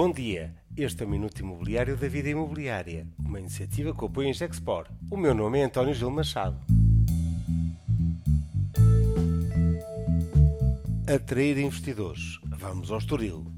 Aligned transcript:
Bom 0.00 0.12
dia, 0.12 0.54
este 0.76 1.02
é 1.02 1.06
o 1.06 1.08
Minuto 1.08 1.40
Imobiliário 1.40 1.96
da 1.96 2.06
Vida 2.06 2.28
Imobiliária, 2.28 3.04
uma 3.18 3.40
iniciativa 3.40 3.92
que 3.92 4.04
apoia 4.04 4.28
em 4.28 4.32
Gexpor. 4.32 4.86
O 5.10 5.16
meu 5.16 5.34
nome 5.34 5.58
é 5.58 5.64
António 5.64 5.92
Gil 5.92 6.08
Machado. 6.08 6.56
Atrair 11.12 11.58
investidores. 11.58 12.38
Vamos 12.46 12.92
ao 12.92 12.98
Estoril. 12.98 13.52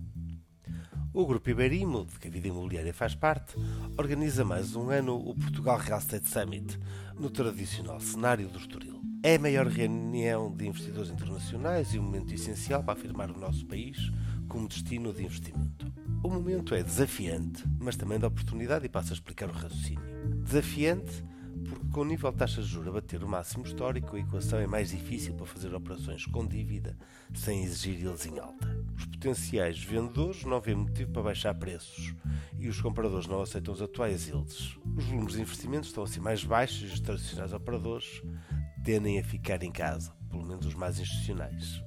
O 1.12 1.26
Grupo 1.26 1.50
Iberimo, 1.50 2.06
de 2.06 2.18
que 2.18 2.28
a 2.28 2.30
Vida 2.30 2.48
Imobiliária 2.48 2.94
faz 2.94 3.14
parte, 3.14 3.54
organiza 3.98 4.42
mais 4.42 4.74
um 4.74 4.88
ano 4.88 5.16
o 5.16 5.34
Portugal 5.34 5.76
Real 5.76 5.98
Estate 5.98 6.26
Summit, 6.26 6.80
no 7.18 7.28
tradicional 7.28 8.00
cenário 8.00 8.48
do 8.48 8.58
Estoril. 8.58 8.98
É 9.22 9.34
a 9.34 9.38
maior 9.38 9.66
reunião 9.66 10.50
de 10.50 10.68
investidores 10.68 11.10
internacionais 11.10 11.92
e 11.92 11.98
um 11.98 12.02
momento 12.02 12.32
essencial 12.32 12.82
para 12.82 12.94
afirmar 12.94 13.30
o 13.30 13.38
nosso 13.38 13.66
país 13.66 14.10
como 14.50 14.68
destino 14.68 15.14
de 15.14 15.24
investimento. 15.24 15.90
O 16.22 16.28
momento 16.28 16.74
é 16.74 16.82
desafiante, 16.82 17.64
mas 17.78 17.96
também 17.96 18.18
de 18.18 18.26
oportunidade 18.26 18.84
e 18.84 18.88
passo 18.88 19.12
a 19.12 19.14
explicar 19.14 19.48
o 19.48 19.52
raciocínio. 19.52 20.02
Desafiante 20.44 21.24
porque 21.68 21.86
com 21.92 22.00
o 22.00 22.04
nível 22.04 22.32
de 22.32 22.38
taxa 22.38 22.60
de 22.60 22.66
juros 22.66 22.88
a 22.88 22.92
bater 22.92 23.22
o 23.22 23.28
máximo 23.28 23.64
histórico, 23.64 24.16
a 24.16 24.18
equação 24.20 24.58
é 24.58 24.66
mais 24.66 24.90
difícil 24.90 25.34
para 25.34 25.46
fazer 25.46 25.72
operações 25.74 26.26
com 26.26 26.46
dívida 26.46 26.96
sem 27.34 27.62
exigir 27.62 28.06
eles 28.06 28.26
em 28.26 28.38
alta. 28.38 28.66
Os 28.96 29.06
potenciais 29.06 29.82
vendedores 29.82 30.44
não 30.44 30.60
vêem 30.60 30.76
motivo 30.76 31.12
para 31.12 31.22
baixar 31.22 31.54
preços 31.54 32.14
e 32.58 32.68
os 32.68 32.80
compradores 32.80 33.26
não 33.26 33.42
aceitam 33.42 33.72
os 33.72 33.80
atuais 33.80 34.26
yields. 34.26 34.76
Os 34.96 35.04
volumes 35.04 35.34
de 35.34 35.42
investimentos 35.42 35.90
estão 35.90 36.02
assim 36.02 36.20
mais 36.20 36.44
baixos 36.44 36.82
e 36.82 36.94
os 36.94 37.00
tradicionais 37.00 37.52
operadores 37.52 38.22
tendem 38.84 39.20
a 39.20 39.24
ficar 39.24 39.62
em 39.62 39.70
casa, 39.70 40.12
pelo 40.28 40.44
menos 40.44 40.66
os 40.66 40.74
mais 40.74 40.98
institucionais. 40.98 41.82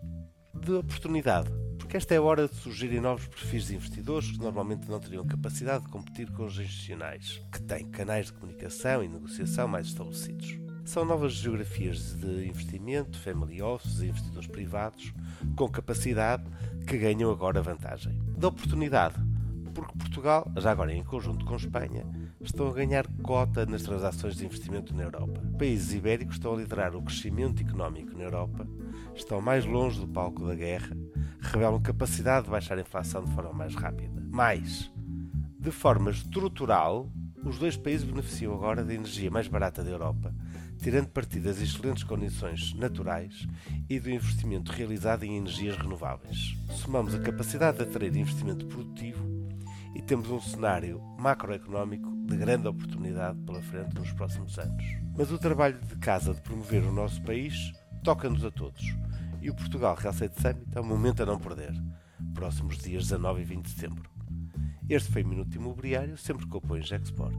De 0.53 0.71
oportunidade, 0.71 1.51
porque 1.93 1.97
esta 1.97 2.15
é 2.15 2.17
a 2.17 2.23
hora 2.23 2.47
de 2.47 2.55
surgirem 2.55 2.99
novos 2.99 3.27
perfis 3.27 3.67
de 3.67 3.75
investidores 3.75 4.31
que 4.31 4.39
normalmente 4.39 4.89
não 4.89 4.99
teriam 4.99 5.23
capacidade 5.27 5.85
de 5.85 5.91
competir 5.91 6.27
com 6.31 6.43
os 6.45 6.57
institucionais, 6.57 7.39
que 7.51 7.61
têm 7.61 7.85
canais 7.85 8.25
de 8.25 8.33
comunicação 8.33 9.03
e 9.03 9.07
negociação 9.07 9.67
mais 9.67 9.85
estabelecidos. 9.85 10.57
São 10.83 11.05
novas 11.05 11.33
geografias 11.33 12.15
de 12.15 12.47
investimento, 12.47 13.19
family 13.19 13.61
offices 13.61 14.01
e 14.01 14.07
investidores 14.07 14.47
privados 14.47 15.13
com 15.55 15.69
capacidade 15.69 16.43
que 16.87 16.97
ganham 16.97 17.29
agora 17.29 17.61
vantagem. 17.61 18.19
Da 18.39 18.47
oportunidade, 18.47 19.13
porque 19.73 19.97
Portugal, 19.97 20.49
já 20.57 20.71
agora 20.71 20.93
em 20.93 21.03
conjunto 21.03 21.45
com 21.45 21.55
Espanha, 21.55 22.05
estão 22.39 22.67
a 22.67 22.73
ganhar 22.73 23.07
cota 23.21 23.65
nas 23.65 23.83
transações 23.83 24.35
de 24.35 24.45
investimento 24.45 24.95
na 24.95 25.03
Europa. 25.03 25.41
Países 25.57 25.93
ibéricos 25.93 26.35
estão 26.35 26.53
a 26.53 26.57
liderar 26.57 26.95
o 26.95 27.01
crescimento 27.01 27.61
económico 27.61 28.17
na 28.17 28.23
Europa, 28.23 28.67
estão 29.15 29.41
mais 29.41 29.65
longe 29.65 29.99
do 29.99 30.07
palco 30.07 30.45
da 30.45 30.55
guerra, 30.55 30.95
revelam 31.41 31.81
capacidade 31.81 32.45
de 32.45 32.51
baixar 32.51 32.77
a 32.77 32.81
inflação 32.81 33.23
de 33.23 33.31
forma 33.31 33.53
mais 33.53 33.75
rápida. 33.75 34.21
Mais, 34.31 34.91
de 35.59 35.71
forma 35.71 36.11
estrutural, 36.11 37.11
os 37.45 37.57
dois 37.57 37.75
países 37.75 38.05
beneficiam 38.05 38.53
agora 38.53 38.83
da 38.83 38.93
energia 38.93 39.29
mais 39.29 39.47
barata 39.47 39.83
da 39.83 39.89
Europa, 39.89 40.33
tirando 40.81 41.09
partido 41.09 41.43
das 41.43 41.61
excelentes 41.61 42.03
condições 42.03 42.73
naturais 42.73 43.47
e 43.89 43.99
do 43.99 44.09
investimento 44.09 44.71
realizado 44.71 45.23
em 45.23 45.37
energias 45.37 45.77
renováveis. 45.77 46.57
Somamos 46.71 47.13
a 47.13 47.19
capacidade 47.19 47.77
de 47.77 47.83
atrair 47.83 48.15
investimento 48.15 48.65
produtivo 48.65 49.22
temos 50.05 50.29
um 50.29 50.39
cenário 50.39 51.01
macroeconómico 51.17 52.11
de 52.25 52.35
grande 52.35 52.67
oportunidade 52.67 53.39
pela 53.39 53.61
frente 53.61 53.95
nos 53.95 54.11
próximos 54.11 54.57
anos. 54.59 54.83
Mas 55.17 55.31
o 55.31 55.37
trabalho 55.37 55.79
de 55.79 55.95
casa 55.97 56.33
de 56.33 56.41
promover 56.41 56.83
o 56.83 56.91
nosso 56.91 57.21
país 57.21 57.71
toca-nos 58.03 58.43
a 58.43 58.51
todos. 58.51 58.83
E 59.41 59.49
o 59.49 59.55
Portugal 59.55 59.95
Real 59.95 60.13
Estate 60.13 60.41
Summit 60.41 60.67
é 60.75 60.81
um 60.81 60.85
momento 60.85 61.23
a 61.23 61.25
não 61.25 61.39
perder. 61.39 61.73
Próximos 62.33 62.77
dias 62.77 63.03
19 63.03 63.41
e 63.41 63.45
20 63.45 63.65
de 63.65 63.71
setembro. 63.71 64.09
Este 64.89 65.11
foi 65.11 65.23
o 65.23 65.27
Minuto 65.27 65.55
Imobiliário, 65.55 66.17
sempre 66.17 66.45
com 66.47 66.57
apoio 66.57 66.83
Gexport. 66.83 67.33